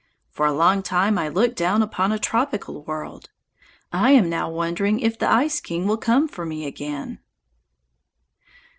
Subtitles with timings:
[0.31, 3.29] For a long time I looked down upon a tropical world.
[3.93, 7.19] I am now wondering if the Ice King will come for me again."